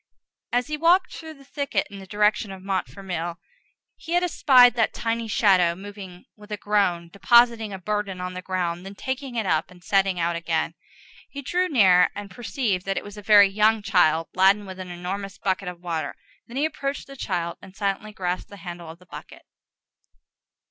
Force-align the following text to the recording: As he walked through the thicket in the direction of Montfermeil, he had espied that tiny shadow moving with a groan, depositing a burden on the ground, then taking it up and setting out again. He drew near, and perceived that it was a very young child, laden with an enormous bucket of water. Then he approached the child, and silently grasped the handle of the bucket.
As 0.51 0.65
he 0.65 0.77
walked 0.77 1.13
through 1.13 1.35
the 1.35 1.43
thicket 1.45 1.85
in 1.91 1.99
the 1.99 2.07
direction 2.07 2.51
of 2.51 2.63
Montfermeil, 2.63 3.37
he 3.95 4.13
had 4.13 4.23
espied 4.23 4.73
that 4.73 4.95
tiny 4.95 5.27
shadow 5.27 5.75
moving 5.75 6.25
with 6.35 6.51
a 6.51 6.57
groan, 6.57 7.09
depositing 7.13 7.71
a 7.71 7.77
burden 7.77 8.19
on 8.19 8.33
the 8.33 8.41
ground, 8.41 8.83
then 8.83 8.95
taking 8.95 9.35
it 9.35 9.45
up 9.45 9.69
and 9.69 9.83
setting 9.83 10.19
out 10.19 10.35
again. 10.35 10.73
He 11.29 11.43
drew 11.43 11.69
near, 11.69 12.09
and 12.15 12.31
perceived 12.31 12.83
that 12.87 12.97
it 12.97 13.03
was 13.03 13.15
a 13.15 13.21
very 13.21 13.47
young 13.47 13.83
child, 13.83 14.29
laden 14.33 14.65
with 14.65 14.79
an 14.79 14.89
enormous 14.89 15.37
bucket 15.37 15.67
of 15.67 15.81
water. 15.81 16.15
Then 16.47 16.57
he 16.57 16.65
approached 16.65 17.05
the 17.05 17.15
child, 17.15 17.59
and 17.61 17.75
silently 17.75 18.11
grasped 18.11 18.49
the 18.49 18.57
handle 18.57 18.89
of 18.89 18.97
the 18.97 19.05
bucket. 19.05 19.43